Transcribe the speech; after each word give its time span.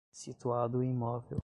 situado 0.09 0.79
o 0.79 0.83
imóvel 0.83 1.39